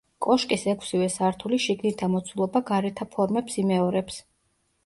კოშკის 0.25 0.63
ექვსივე 0.71 1.09
სართული 1.15 1.59
შიგნითა 1.67 2.09
მოცულობა 2.13 2.65
გარეთა 2.71 3.09
ფორმებს 3.15 3.63
იმეორებს. 3.67 4.19